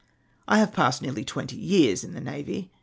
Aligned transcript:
I 0.47 0.57
have 0.57 0.73
passed 0.73 1.03
nearly 1.03 1.23
twenty 1.23 1.57
years 1.57 2.03
in 2.03 2.13
the 2.13 2.21
navy. 2.21 2.71